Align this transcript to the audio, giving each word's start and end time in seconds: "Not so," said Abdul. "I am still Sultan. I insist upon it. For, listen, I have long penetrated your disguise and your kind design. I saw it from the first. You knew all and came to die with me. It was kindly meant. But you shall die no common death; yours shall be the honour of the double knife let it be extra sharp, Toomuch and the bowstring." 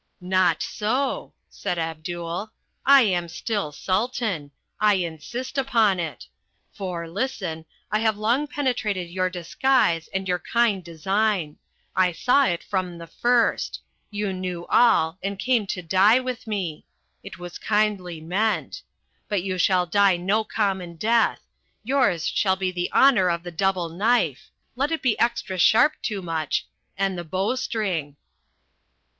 "Not 0.19 0.63
so," 0.63 1.35
said 1.47 1.77
Abdul. 1.77 2.49
"I 2.87 3.03
am 3.03 3.27
still 3.27 3.71
Sultan. 3.71 4.49
I 4.79 4.95
insist 4.95 5.59
upon 5.59 5.99
it. 5.99 6.25
For, 6.73 7.07
listen, 7.07 7.65
I 7.91 7.99
have 7.99 8.17
long 8.17 8.47
penetrated 8.47 9.11
your 9.11 9.29
disguise 9.29 10.09
and 10.11 10.27
your 10.27 10.39
kind 10.39 10.83
design. 10.83 11.57
I 11.95 12.13
saw 12.13 12.45
it 12.47 12.63
from 12.63 12.97
the 12.97 13.05
first. 13.05 13.79
You 14.09 14.33
knew 14.33 14.65
all 14.71 15.19
and 15.21 15.37
came 15.37 15.67
to 15.67 15.83
die 15.83 16.19
with 16.19 16.47
me. 16.47 16.83
It 17.21 17.37
was 17.37 17.59
kindly 17.59 18.19
meant. 18.21 18.81
But 19.27 19.43
you 19.43 19.59
shall 19.59 19.85
die 19.85 20.17
no 20.17 20.43
common 20.43 20.95
death; 20.95 21.41
yours 21.83 22.25
shall 22.25 22.55
be 22.55 22.71
the 22.71 22.91
honour 22.91 23.29
of 23.29 23.43
the 23.43 23.51
double 23.51 23.89
knife 23.89 24.49
let 24.75 24.91
it 24.91 25.03
be 25.03 25.19
extra 25.19 25.59
sharp, 25.59 25.93
Toomuch 26.01 26.63
and 26.97 27.19
the 27.19 27.23
bowstring." 27.23 28.15